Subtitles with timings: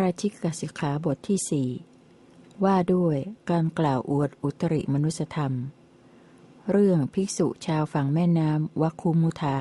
[0.00, 1.68] ราชิกกสิกขาบทที่สี่
[2.64, 3.16] ว่าด้วย
[3.50, 5.52] การกล่าวอวดอุตริมนุสธรรม
[6.70, 9.58] เรื่องภิกษุชาวฝั่งแม่น้ำวัคุมุธา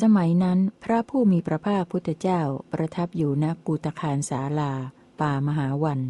[0.00, 2.40] สมัยนั้นพระผู้มีพระภาคพุทธเจ้า
[2.72, 4.72] ประทับอยู่ณกุตคารสาลา
[5.20, 6.00] ป่ามหาวัน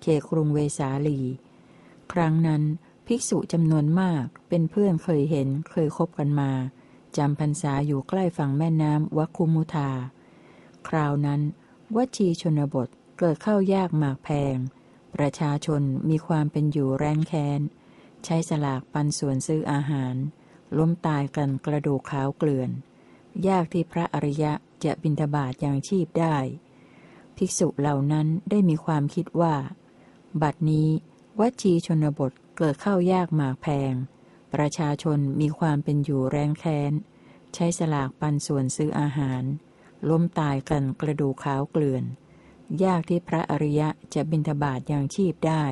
[0.00, 1.20] เขครุงเวสาลี
[2.12, 2.62] ครั้งนั้น
[3.06, 6.50] ภิกษุจำนวนมากเป็นเพื่อนเคยเห็นเคยคบกันมา
[7.16, 9.90] จำพรรษาอยู่ใกล้ฝั่งแม่น้ำวัคุมุธา
[10.88, 11.40] คราวนั้น
[11.94, 14.56] วัชีชนบทเกิดเข้ายากหมากแพง
[15.16, 17.60] ประชาชนมีความเป็นอยู่แร้นแค้น
[18.24, 20.14] ใช้สลากปันส่วนซื้ออาหาร
[20.78, 22.70] ล้มตายกันกระดูกขาวเกลื่อน
[23.48, 24.52] ยากที่พระอริยะ
[24.84, 26.36] จะบินทบาทอย่างชีพได้
[27.36, 29.54] ภิกษุเหล่านั้นได้มีความคิดว่า
[30.42, 30.88] บัดนี้
[31.40, 33.92] วัชีชนบทเกิดเข้ายากหมากแพง
[34.54, 36.92] ประชาชนมีความเป็นอยู่แรงแค้น
[37.54, 39.42] ใช้สลากปันส่วนซื้ออาหาร
[40.10, 42.04] ล้มตายกันกระดูกขาวเกลื่อน
[42.84, 45.64] ยากที่พระอริยะจะบินทบาทอย่างชีพได้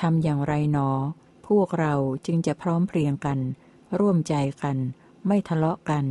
[0.00, 0.90] ทำอย่างไรหนอ
[1.48, 1.94] พวกเรา
[2.26, 3.38] จึงจะพร้อมเพรียงกัน
[3.98, 4.76] ร่วมใจกัน
[5.26, 6.04] ไม่ทะเลาะกัน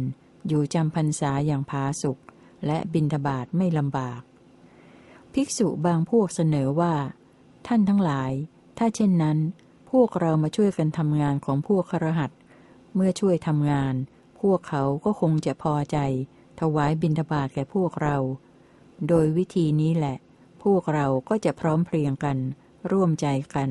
[0.48, 2.20] อยู่จำพรรษาอย่างพาสุข
[2.66, 4.22] และบินทบาทไม่ลำบาก
[5.34, 6.94] ภิกษุบางพวกเสนอว่า
[7.68, 8.32] ท่านทั้งหลาย
[8.78, 9.38] ถ้าเช่นนั้น
[9.92, 12.32] พวกเรามาช่วยกันทำงานของพวกครหัส
[12.96, 13.94] เมื่อช่วยทำงาน
[14.42, 15.98] พวกเขาก็คงจะพอใจ
[16.60, 18.18] ถวายบิณฑบาตแก่พวกเรา
[19.08, 20.18] โดยวิธีนี้แหละ
[20.64, 22.38] พวกเราก็จะพร้อมเพรียงกัน
[22.92, 23.70] ร่วมใจกัน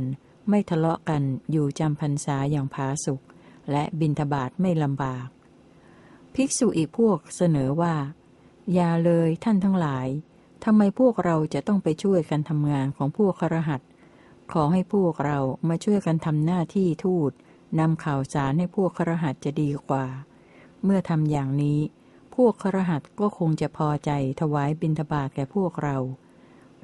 [0.49, 3.21] ไม่ทะเลาะกันอยู่จำพรรษาอย่างผาสุก
[3.71, 5.27] และบิณฑบาตไม่ลำบาก
[6.35, 7.95] ภิกษุอีกพวกเสนอว่า
[8.75, 10.09] อย่าเลยท่านทั้งหลาย
[10.65, 13.81] ทำไมพวกเราจะต้องไปช่วยกันทำงานของพวกครหัส
[14.53, 17.33] ขอให้พวกเรามาช่วยกันทำหน้าที่ทูต
[17.79, 20.07] นำข่าวสารให้พวกครหัสจะดีกว่า
[20.85, 21.79] เมื่อทำอย่างนี้
[22.35, 25.97] พวกครหัสก็คงจะพอใจถวายบิณฑบาตแก่พวกเรา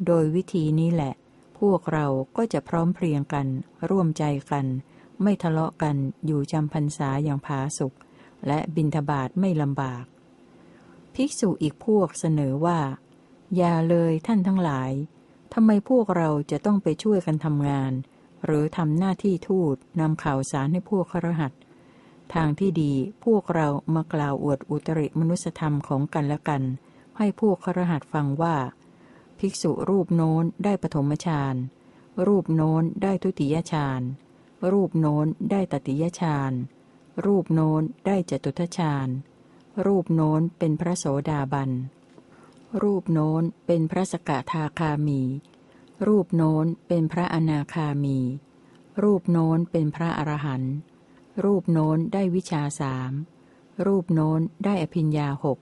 [0.07, 1.15] โดยวิธีนี้แหละ
[1.61, 2.07] พวกเรา
[2.37, 3.47] ก็จะพร้อมเพรียงกัน
[3.91, 4.67] ร่วมใจกัน
[5.23, 5.97] ไม่ทะเลาะกัน
[6.27, 7.93] อยู่จำพรรษาอย่างผาสุก
[8.47, 10.05] และบิณฑบาตไม่ลำบาก
[11.15, 12.81] ภิกษุอีกพวกเสนอว่า
[13.57, 14.93] อย่าเลยท่านทั้งหลาย
[15.55, 17.93] ทำไมพวกเราจะต้องไปช่วยกันทำงาน
[18.45, 21.53] หรือทำหน้าที่ทูตนำข่าวสารให้พวกครหัส
[22.35, 22.93] ทางที่ดี
[23.25, 26.63] พวกเรามากล่าวอวดอุตริมนุสธรรมของกันและกัน
[27.19, 28.57] ให้พวกครหัสฟังว่า
[29.39, 31.55] ภิกษุรูปโน้นได้ปฐมฌาน
[32.27, 34.03] รูปโน้นได้ทุติยฌาน
[34.73, 36.53] รูปโน้นได้ตติยฌาน
[37.27, 39.09] รูปโน้นได้จตุทฌาน
[39.87, 41.71] รูปโน้นเป็นพระโสดาบัน
[42.83, 45.23] รูปโน้นเป็นพระสกทาคามี
[46.07, 48.19] รูปโน้นเป็นพระอนาคามี
[49.03, 50.75] รูปโน้นเป็นพระอรหันต์
[51.45, 53.13] รูปโน้นได้วิชาสาม
[53.87, 55.59] รูปโน้นได้อภิญญาหก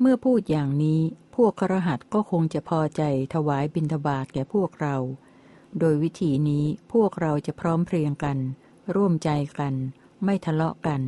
[0.00, 1.00] เมื่อพูดอย่างนี้
[1.34, 3.02] พวกครหัสก็คงจะพอใจ
[3.34, 4.96] ถวายบิณฑบาตแก่พวกเรา
[5.78, 8.38] โดยวิธีนี้พวกเราจะพร้อมเพรียงกัน
[8.94, 9.74] ร่วมใจกัน
[10.24, 11.00] ไม่ทะเลาะกัน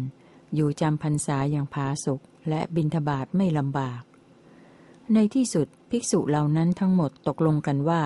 [0.54, 4.02] อยู่จำพรรษาอย่างผาสุกและบิณฑบาตไม่ลำบาก
[5.14, 8.02] ในที่สุดภิกษุเหล่านั้นทั้งหมดตกลงกันว่า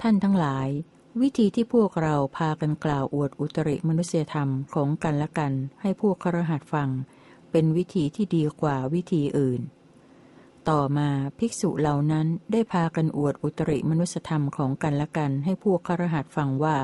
[0.00, 0.68] ท่านทั้งหลาย
[1.22, 6.88] วิธีที่พวกเราพากันกล่าวอวดอุตริมนุษยธรรมของกันและกัน ให้พวกครหัสฟัง
[7.50, 9.60] เป็นวิธีที่ดีกว่าวิธีอื่น
[10.68, 11.08] ต่อมา
[11.38, 16.78] ภิกษุเหล่านั้นได้พากันอวดอุตริมนุษยธรรมของกันและกัน ให้พวกครหัสฟังว่า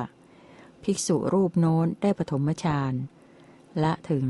[0.83, 2.93] ภิกษุรูปโน้นได้ปฐมฌาน
[3.83, 4.27] ละถึง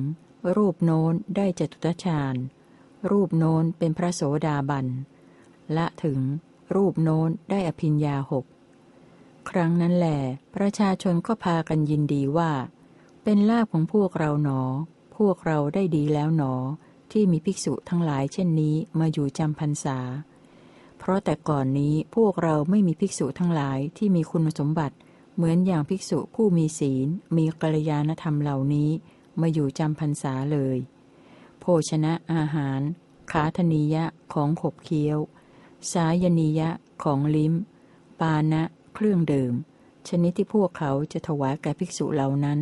[0.56, 2.34] รูปโน้นได้จตุตฌาน
[3.10, 4.86] รูปโน้นเป็นพระโสดาบัน
[5.76, 6.20] ละถึง
[6.74, 8.44] รูปโน้นได้อภิญญาหก
[9.50, 10.08] ครั้งนั้นแหล
[10.56, 12.52] ประชาชนก็พากันยินดีว่า
[13.24, 14.62] เป็นลาภของพวกเราหนอ
[15.16, 16.54] พวกเราได้ดีแล้วหนอ
[17.12, 19.98] ที่มีภิกษุทั้งหลายเช่นนี้มาอยู่จำพรรษา
[20.98, 24.96] เพราะแต่ก่อนนี้พวกเราไม่มีภิกษุทั้งหลายที่มีคุณสมบัติ
[25.34, 28.90] เหมือนอย่างภิกษุผู้มีศีล มีกัลยาณธรรมเหล่านี้
[29.40, 30.78] มาอยู่จำพรรษาเลย
[31.60, 32.80] โภชนะอาหาร
[33.30, 35.18] ขาธนียะของขบเคี้ยว
[35.92, 36.70] สายนียะ
[37.02, 37.54] ของลิ้ม
[38.20, 38.62] ปานะ
[38.94, 39.54] เครื่องดื่ม
[40.08, 42.60] ชนิดที่พวกเขาจะถวายแก่ภิกษุเหล่านั้น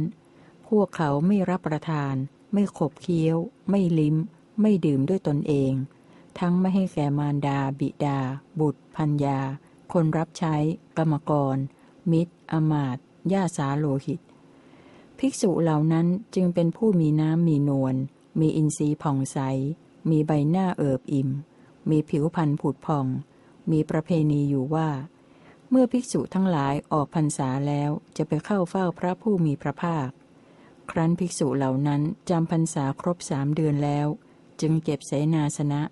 [0.68, 2.14] พวกเขาไม่รับประทาน
[2.52, 3.36] ไม่ขบเคี้ยว
[3.70, 4.16] ไม่ลิ้ม
[4.60, 5.72] ไม่ดื่มด้วยตนเอง
[6.38, 8.18] ทั้งไม่ให้แก่มารดา บิดา
[8.60, 9.38] บุตรพัญญา
[9.92, 10.54] คนรับใช้
[10.98, 11.56] กรรมกร
[12.10, 12.98] มิตร อมาต
[13.32, 14.20] ย่าสาโลหิต
[15.18, 17.94] ภิกษุเหล่านั้นจึงเป็นผู้มีน้ำมีนวล
[18.40, 19.38] มีอินทรีย์ผ่องใส
[20.10, 21.28] มีใบหน้าเอิบอิ่ม
[21.90, 23.06] มีผิวพรรณผุดผ่อง
[23.70, 24.88] มีประเพณีอยู่ว่า
[25.74, 30.08] เมื่อภิกษุทั้งหลายออกพรรษาแล้วจะไปเข้าเฝ้าพระผู้มีพระภาค
[30.90, 34.06] ครั้นภิกษุเหล่านั้นจำพรรษาครบสามเดือนแล้ว
[34.60, 35.82] จึงเก็บเสนาสนะ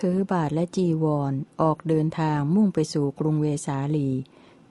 [0.00, 4.08] ถือบาทและจีวรอออกเดินทางมุ่งไปสู่กรุงเวสาลี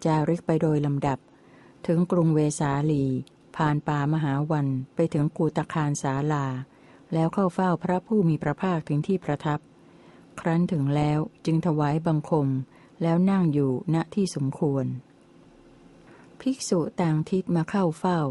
[0.06, 1.20] จาริกไปโดยลำดับ
[1.88, 3.06] ถึงกรุงเวสาลี
[3.56, 6.46] ผ่านป่ามหาวันไปถึงกูตคารสาลา
[7.14, 9.60] แล้วเข้าเฝ้าพระผู้มีพระภาคถึงที่ประทับ
[10.40, 12.48] ครั้นถึงแล้วจึงถวายบังคม
[13.02, 14.86] แล้วนั่งอยู่ณที่สมควร
[16.42, 18.22] ภิกษุต่างทิศมาเข้าเฝ้า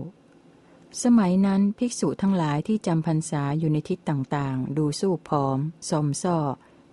[1.03, 5.59] สมัยนั้นภิกษุทั้งหลายที่จำพรรษาอยู่ในทิศต่างๆ ดูสู้ผอม
[5.91, 6.39] สมซ่อ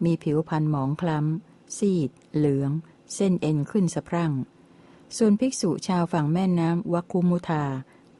[0.03, 2.71] มีผิวพันหมองคล้ำ ซีด เหลือง
[3.15, 4.33] เส้นเอ็นขึ้นสะพรั่ง
[5.17, 7.65] ส่วนภิกษุชาวฝั่งแม่น้ำวัคคุมุทา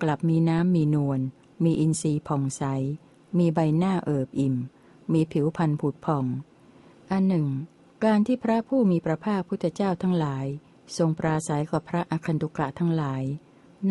[0.01, 1.19] กลับมีน้ำมีนวล
[1.63, 2.63] มีอินทรีย์ผ่องใส
[3.37, 4.55] มีใบหน้าเอิบอิ่ม
[5.13, 6.25] มีผิวพันผุดผ่อง
[7.11, 7.47] อันหนึ่ง
[8.07, 10.45] การที่พระผู้มีพระภาคพุทธเจ้าทั้งหลาย
[10.97, 13.23] ทรงปราศัยกับพระอคันตุกะทั้งหลาย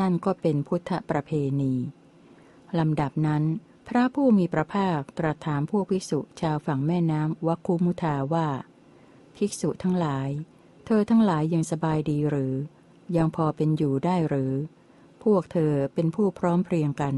[0.00, 1.30] นั่นก็เป็นพุทธประเพ
[1.60, 1.74] ณี
[2.78, 3.44] ลำดับนั้น
[3.88, 8.48] พระผู้มีพระภาคตรัสถามพวกภิกษุชาวฝั่งแม่น้ำวัคคุมุทาว่า
[9.36, 10.28] ภิกษุทั้งหลาย
[10.86, 12.54] เธอทั้งหลายยังสบายดีหรือ
[13.16, 14.52] ยังพอเป็นอยู่ได้หรือ
[15.24, 17.16] พวกเธอเป็นผู้พร้อมเพรียงกัน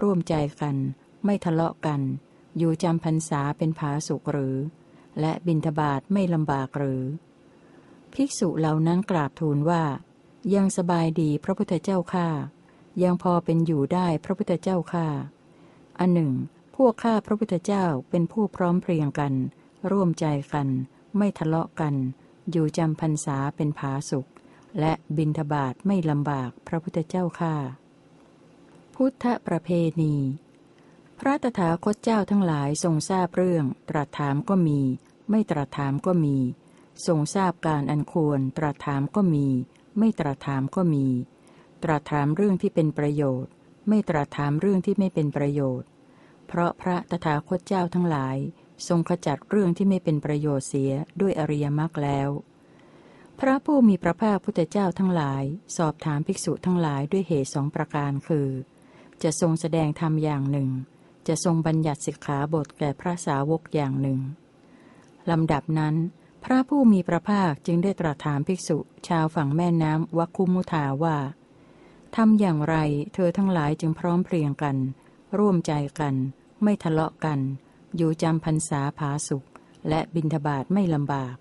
[0.00, 0.76] ร่วมใจกัน
[1.24, 2.00] ไม่ทะเลาะกัน
[2.58, 4.56] อยู่จำพรรษาเป็นผาสุกหรือ
[5.20, 7.02] และบินทบาทไม่ลำบากหรือ
[8.14, 9.82] ภิกษุเหล่านั้นกราบทูลว่า
[10.54, 12.28] ยังสบายดีพระพุทธเจ้าข้า
[13.02, 15.06] ยังพอเป็นอยู่ได้พระพุทธเจ้าข้า
[15.98, 16.32] อันหนึ่ง
[16.76, 19.34] พวกข้าพระพุทธเจ้าเป็นผู้พร้อมเพรียงกัน
[19.90, 20.68] ร่วมใจกัน
[21.16, 21.94] ไม่ทะเลาะกัน
[22.50, 24.28] อยู่จำพรรษาเป็นผาสุข
[24.80, 27.54] และบินทบาทไม่ลำบากพระพุทธเจ้าข้า
[28.94, 29.70] พุทธประเพ
[30.00, 30.14] ณี
[31.22, 34.80] พระตถาคตเจ้าทั้งหลายทรงทราบเรื่อง ตรัสถามก็มี
[35.30, 36.36] ไม่ตรัสถามก็มี
[37.06, 39.46] ทรงทราบการอันควร ตรัสถามก็มี
[39.98, 41.06] ไม่ตรัสถามก็มี
[41.82, 43.52] ตรัสถามเรื่องที่เป็นประโยชน์
[43.88, 45.88] ไม่ตรัสถามเรื่องที่ไม่เป็นประโยชน์
[46.46, 48.36] เพราะพระตถาคตเจ้าทั้งหลาย
[48.88, 52.28] ทรงขจัดเรื่องที่ไม่เป็นประโยชน์เสียด้วยอริยมรรคแล้ว
[53.40, 55.44] พระผู้มีพระภาคพุทธเจ้าทั้งหลาย
[55.76, 58.48] สอบถามภิกษุทั้งหลายด้วยเหตุสองประการคือ
[59.22, 60.70] จะทรงแสดงธรรมอย่างหนึ่ง
[61.28, 64.20] จะทรงบัญญัติสิกขาบทแก่พระสาวกอย่างหนึ่ง
[65.30, 65.94] ลำดับนั้น
[66.44, 68.78] พระผู้มีพระภาคจึงได้ตรัสถามภิกษุ
[69.08, 71.16] ชาวฝั่งแม่น้ำวัคคุมุทาว่า
[72.16, 72.76] ทำอย่างไร
[73.14, 74.76] เธอทั้งหลายจึงพร้อมเพรียงกัน
[75.38, 76.14] ร่วมใจกัน
[76.62, 77.38] ไม่ทะเลาะกัน
[77.96, 79.46] อยู่จำพรรษาผาสุข
[79.88, 81.36] และบินทบาทไม่ลำบาก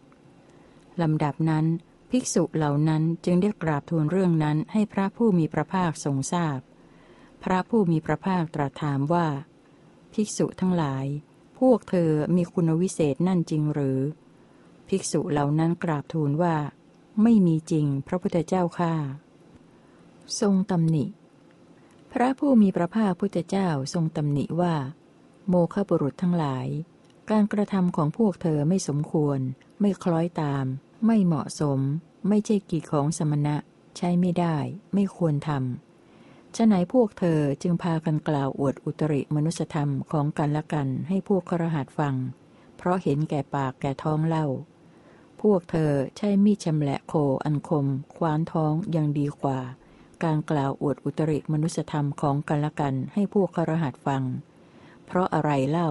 [1.02, 1.66] ลำดับนั้น
[2.12, 6.64] ภิกษุเหล่านั้นจึงได้กราบทูลเรื่องนั้นให้พระผู้มีพระภาคทรงทราบพ
[7.44, 9.28] พระผู้มีพระภาคตรัสถามว่า
[10.14, 11.06] ภิกษุทั้งหลาย
[11.60, 14.00] พวกเธอมีคุณวิเศษนั่นจริงหรือ
[14.88, 16.56] ภิกษุเหล่านั้นกราบทูลว่า
[17.24, 18.94] ไม่มีจริงพระพุทธเจ้าข้า
[20.40, 21.06] ทรงตำหนิ
[22.12, 24.76] พระผู้มีพระภาคพุทธเจ้าทรงตำหนิว่า
[25.48, 26.68] โมฆะบุรุษทั้งหลาย
[27.30, 29.40] การกระทำของพวกเธอไม่สมควร
[29.80, 30.66] ไม่คล้อยตาม
[31.06, 31.80] ไม่เหมาะสม
[32.28, 33.56] ไม่ใช่กิจของสมณะ
[33.98, 34.58] ใช้ไม่ได้
[34.94, 35.89] ไม่ควรทำ
[36.56, 42.16] ฉะไหนพวกเธอจึงพากันกล่าวอวดอุตริมนุสธรรมของกันและกันให้พวกครหัสฟัง
[42.78, 44.46] เพราะเห็นแก่ปากแก่ท้องเล่า
[45.42, 47.14] พวกเธอใช้มีดชำแหละโค
[47.46, 47.86] อันคม
[48.16, 49.60] ควานท้องยังดีกว่า
[50.24, 54.24] การกล่าวอวดอุตริมนุสธรรมของกันและกันให้พวกครหัสฟัง
[55.06, 55.90] เพราะอะไรเล่า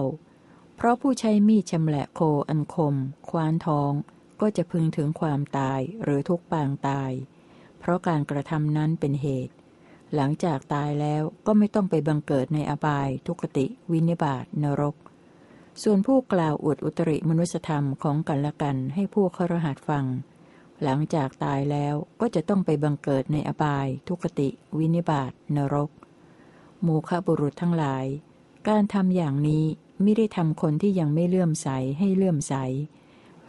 [0.75, 2.95] เพราะผู้ใช้มีดชำแหละโคอันคม
[3.29, 3.91] ควานท้อง
[4.41, 7.11] ก็จะพึงถึงความตายหรือทุกปางตาย
[7.79, 9.53] เพราะการกระทำนั้นเป็นเหตุ
[10.15, 14.95] หลังจากตายแล้วก็ไม่ต้องไปบังเกิดในอบาย ทุกติ วินิบาตนรก
[15.83, 20.05] ส่วนผู้กล่าวอวดอุตริมนุสธรรมของกันและกันให้พวกครหัสฟัง
[20.83, 25.89] หลังจากตายแล้วก็จะต้องไปบังเกิดในอบาย ทุกติ วินิบาตนรก
[26.83, 28.05] โมฆะบุรุษทั้งหลาย
[28.67, 29.65] การทำอย่างนี้
[30.01, 32.55] ไม่ได้ทำคนที่ยังไม่เลื่อมใสให้เลื่อมใส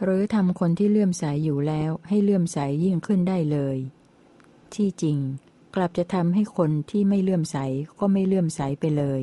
[0.03, 3.77] หรือทำคนที่เลื่อมใสอยู่แล้วให้เลื่อมใสยิ่งขึ้นได้เลย
[4.75, 5.17] ที่จริง
[5.75, 7.57] กลับจะทำให้คนที่ไม่เลื่อมใส
[7.99, 9.21] ก็ไม่เลื่อมใสไปเลย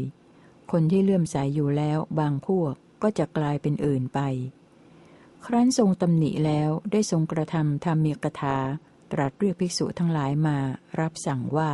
[0.72, 4.20] คนที่เลื่อมใสอยู่แล้วบางพวกก็จะกลายเป็นอื่นไป
[5.46, 8.58] ครั้นทรงตำหนิแล้วได้ทรงกระทำธรรมีกถา
[9.12, 10.58] ตรัสเรียกภิกษุทั้งหลายมา
[11.00, 11.70] รับสั่งว่า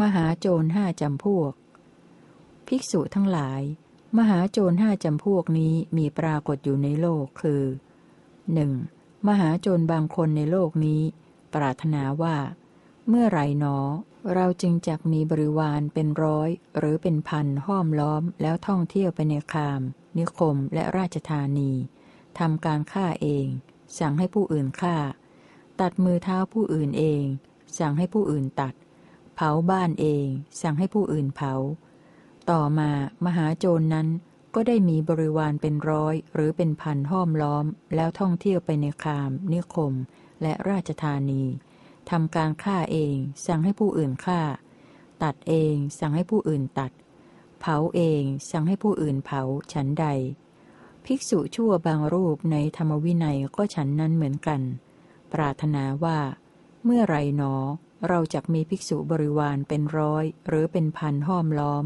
[0.00, 1.52] มหาโจรห้าจำพวก
[2.68, 3.62] ภิกษุทั้งหลาย
[4.18, 7.62] มหาโจรห้าจำพวกนี้มีปรากฏอยู่ในโลกคือ
[8.44, 9.28] 1.
[9.28, 11.00] มหาโจรบางคนในโลกนี้
[11.54, 12.36] ปรารถนาว่า
[13.08, 13.78] เมื่อไรหนอ
[14.34, 19.80] เราจึงจักมีบริวารเป็นร้อย หรือเป็นพันห้อมล้อมแล้วท่องเที่ยวไปในคาม
[20.18, 21.72] นิคมและราชธานี
[22.38, 23.46] ทำการฆ่าเอง
[23.98, 24.96] สั่งให้ผู้อื่นฆ่า
[25.80, 27.24] ตัดมือเท้าผู้อื่นเอง
[27.78, 28.74] สั่งให้ผู้อื่นตัด
[29.34, 30.26] เผาบ้านเอง
[30.62, 31.54] สั่งให้ผู้อื่นเผา
[32.50, 32.90] ต่อมา
[33.24, 34.08] มหาโจรนั้น
[34.54, 39.92] ก็ได้มีบริวารเป็นร้อยหรือเป็นพันห้อมล้อม แล้วท่องเที่ยวไปในคาม นิคม
[40.42, 41.42] และราชธานี
[42.10, 44.40] ทำการฆ่าเอง สั่งให้ผู้อื่นฆ่า
[45.22, 46.92] ตัดเอง สั่งให้ผู้อื่นตัด
[47.60, 49.42] เผาเอง สั่งให้ผู้อื่นเผา
[49.72, 50.06] ฉันใด
[51.04, 54.60] ภิกษุชั่วบางรูปในธรรมวินัยก็ฉันนั้นเหมือนกัน
[55.32, 56.18] ปรารถนาว่า
[56.84, 57.54] เมื่อไรหนอ
[58.08, 61.84] เราจะมีภิกษุบริวารเป็นร้อย หรือเป็นพันห้อมล้อม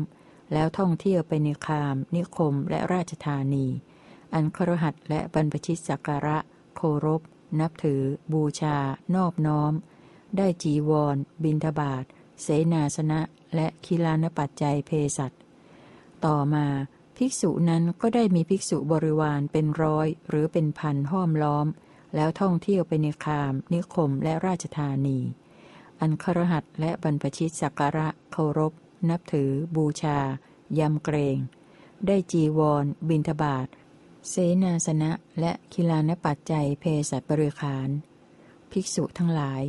[0.52, 3.66] แล้วท่องเที่ยวไปในคาม นิคมและราชธานี
[4.34, 6.38] อันครหัสและบรรพชิตสักการะ
[6.76, 7.20] โครบ
[7.60, 8.76] นับถือ บูชา
[9.14, 9.72] นอบน้อม
[10.36, 12.04] ได้จีวร บินทบาท
[12.42, 13.20] เสนาสนะ
[13.54, 15.32] และคิลานปัจจัยเพสัต
[16.24, 16.66] ต่อมา
[17.16, 21.66] ภิกษุนั้นก็ได้มีภิกษุบริวารเป็นร้อย หรือเป็นพันห้อมล้อม
[22.14, 25.18] แล้วท่องเที่ยวไปในคาม นิคมและราชธานี
[26.00, 28.72] อันครหัสและบรรพชิตสักการะเคารพ
[29.08, 30.18] นับถือ บูชา
[30.78, 31.38] ยำเกรง
[32.06, 33.66] ได้จีวร บินทบาท
[34.28, 37.88] เสนาสนะ และคิลานปัจจัยเพสัตบริขาร
[38.70, 39.62] ภิกษุทั้งหลาย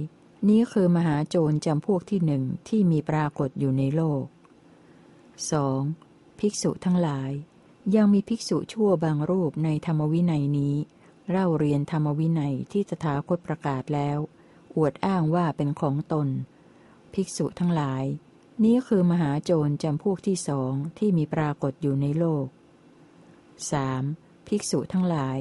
[0.47, 4.23] นี้คือมหาโจรจำพวกที่หนึ่งที่มีปรากฏอยู่ในโลก
[5.51, 6.39] 2.
[6.39, 7.31] ภิกษุทั้งหลาย
[7.95, 10.75] ยังมีภิกษุชั่วบางรูปในธรรมวินัยนี้
[11.29, 14.19] เล่าเรียนธรรมวินัยที่ตถาคตประกาศแล้ว
[14.75, 16.27] อวดอ้างว่าเป็นของตน
[17.13, 18.03] ภิกษุทั้งหลาย
[18.63, 22.45] นี้คือมหาโจรจำพวกที่สองที่มีปรากฏอยู่ในโลก
[23.67, 24.47] 3.
[24.47, 25.39] ภิกษุทั้งหลาย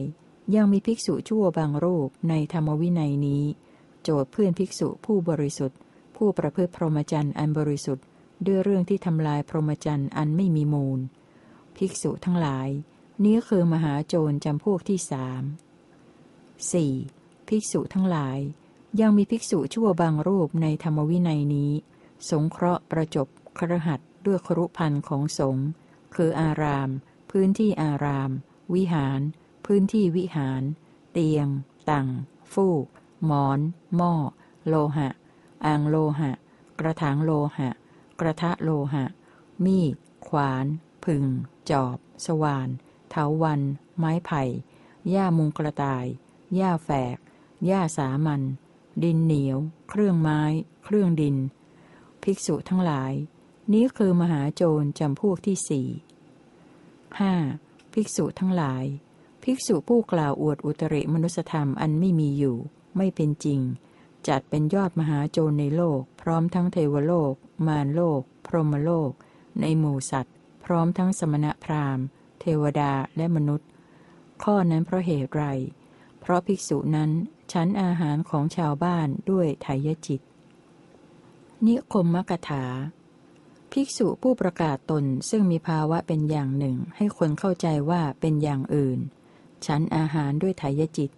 [0.55, 3.45] ยังมีภิกษุชั่วบางรูปในธรรมวินัยนี้
[4.02, 5.78] โจทย์เพื่อนภิกษุผู้บริสุทธิ์
[6.17, 8.05] ผู้ประพฤติพรหมจรรย์อันบริสุทธิ์
[8.47, 11.00] ด้วยเรื่องที่ทำลายพรหมจรรย์อันไม่มีมูล
[11.76, 12.69] ภิกษุทั้งหลาย
[13.25, 15.43] นี้คือมหาโจรจำพวกที่สาม
[16.64, 17.49] 4.
[17.49, 18.38] ภิกษุทั้งหลาย
[19.00, 21.73] ยังมีภิกษุชั่วบางรูปในธรรมวินัยนี้
[22.31, 23.28] สงเคราะห์ประจบ
[23.59, 25.69] ครหัสด้วยครุพันธ์ของสงฆ์
[26.14, 26.90] คืออาราม
[27.31, 28.31] พื้นที่อาราม
[28.75, 29.21] วิหาร
[29.67, 30.62] พื้นที่วิหาร
[31.12, 31.49] เตียง
[31.90, 32.09] ตัง
[32.52, 32.87] ฟูก
[33.26, 33.58] หมอน
[33.96, 34.12] หม้อ
[34.68, 35.08] โลหะ
[35.66, 36.30] อ่างโลหะ
[36.78, 37.68] กระถางโลหะ
[38.20, 39.04] กระทะโลหะ
[39.64, 39.94] มีด
[40.28, 40.66] ขวาน
[41.04, 41.25] ผึ่ง
[41.70, 41.96] จอบ
[42.26, 42.68] สว่าน
[43.10, 43.60] เถาวัน
[43.98, 44.42] ไม้ไผ่
[45.10, 46.06] หญ้ามุงกระต่าย
[46.54, 47.16] หญ้าแฝก
[47.66, 48.42] หญ้าสามัญ
[49.04, 49.58] ดินเหนียว
[49.90, 50.40] เครื่องไม้
[50.84, 51.37] เครื่องดิน
[52.22, 53.12] ภิกษุทั้งหลาย
[53.72, 55.88] นี้คือมหาโจรจำพวกที่สี่
[57.20, 57.34] ห้า
[57.92, 58.84] ภิกษุทั้งหลาย
[59.42, 62.58] ภิกษุผู้กล่าวอวดอุตริมนุสธรรมอันไม่มีอยู่
[62.99, 63.61] ไม่เป็นจริง
[64.28, 67.35] จัดเป็นยอดมหาโจรในโลก พร้อมทั้งเทวโลก
[67.67, 69.11] มารโลก พรหมโลก
[69.61, 72.05] ในหมู่สัตว์ พร้อมทั้งสมณพราหมณ์
[72.40, 73.69] เทวดาและมนุษย์
[74.43, 75.45] ข้อนั้นเพราะเหตุไร
[76.21, 77.11] เพราะภิกษุนั้น
[77.52, 80.21] ฉันอาหารของชาวบ้านด้วยไทยจิต
[81.67, 82.64] นิคมมกถา
[83.73, 88.99] ภิกษุผู้ประกาศตนซึ่งมีภาวะเป็นอย่างหนึ่ง ให้คนเข้าใจว่าเป็นอย่างอื่น
[89.67, 91.11] ฉันอาหารด้วยไทยจิต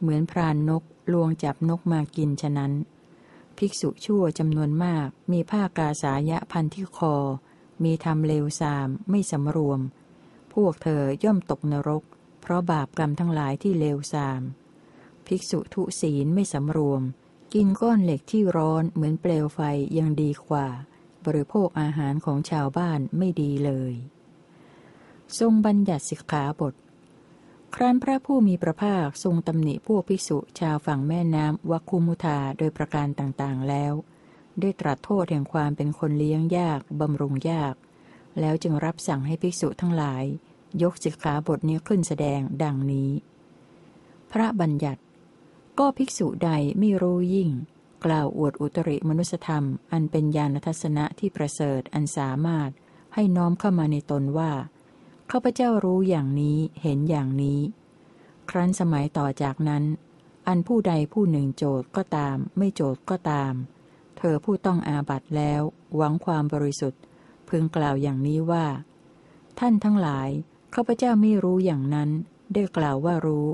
[0.00, 2.72] เหมือนพรานนกลวงจับนกมากินฉะนั้น
[3.58, 7.16] ภิกษุชั่วจำนวนมากมีผ้ากาสายะพันที่คอ
[7.84, 9.80] มีทำเลวทรามไม่สำรวม
[10.54, 12.02] พวกเธอย่อมตกนรก
[12.40, 14.42] เพราะบาปกรรมทั้งหลายที่เลวทราม
[15.26, 17.02] ภิกษุทุศีลไม่สำรวม
[17.54, 19.60] กินก้อนเหล็กที่ร้อนเหมือนเปลวไฟ
[19.98, 20.66] ยังดีกว่า
[21.24, 23.92] บริโภคอาหารของชาวบ้านไม่ดีเลย
[25.38, 26.74] ทรงบัญญัติสิกขาบท
[27.74, 33.92] ครั้นพระผู้มีพระภาคทรงตำหนิพวกภิกษุชาวฝั่งแม่น้ำวัคคุมุธาโดยประการต่างๆแล้ว
[34.60, 37.74] ได้ตรัสโทษแห่งความเป็นคนเลี้ยงยากบำรุงยาก
[38.40, 40.24] แล้วจึงรับสั่งให้ภิกษุทั้งหลาย
[40.82, 43.10] ยกสิกขาบทนี้ขึ้นแสดงดังนี้
[44.32, 45.02] พระบัญญัติ
[45.78, 47.50] ก็ภิกษุใดไม่รู้ยิ่ง
[48.04, 52.70] กล่าวอวดอุตริมนุสธรรม อันเป็นญาณทัศนะที่ประเสริฐอันสามารถ
[53.14, 54.52] ให้น้อมเข้ามาในตนว่า
[55.30, 57.60] ข้าพเจ้ารู้อย่างนี้เห็นอย่างนี้
[58.50, 59.84] ครั้นสมัยต่อจากนั้น
[60.48, 63.52] อันผู้ใดผู้หนึ่งโจทย์ก็ตาม ไม่โจทย์ก็ตาม
[64.18, 65.60] เธอผู้ต้องอาบัตแล้ว
[65.96, 67.02] หวังความบริสุทธิ์
[67.48, 68.66] พึงกล่าวอย่างนี้ว่า
[69.58, 70.28] ท่านทั้งหลาย
[70.74, 72.10] ข้าพเจ้าไม่รู้อย่างนั้น
[72.54, 73.48] ได้กล่าวว่ารู้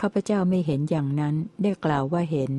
[0.00, 2.52] ข้าพเจ้าไม่เห็นอย่างนั้น ได้กล่าวว่าเห็น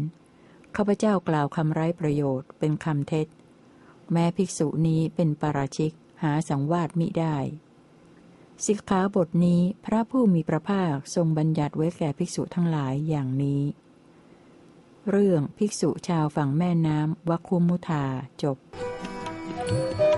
[0.75, 3.27] ข้าพเจ้ากล่าวคำไร้ประโยชน์เป็นคำเท็จ
[4.11, 5.91] แม้ภิกษุนี้เป็นปราชิก
[6.23, 7.37] หาสังวาสมิได้
[8.67, 13.61] สิกขาบทนี้พระผู้มีพระภาคทรงบัญญัติไว้แก่ภิกษุทั้งหลายอย่างนี้
[15.09, 18.05] เรื่องภิกษุชาวฝั่งแม่น้ำวัคคุมุธา
[18.43, 18.57] จบ
[19.69, 20.08] Thank you.